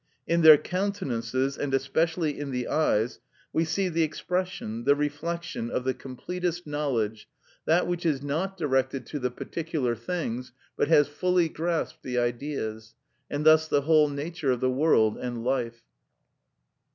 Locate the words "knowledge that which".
6.65-8.03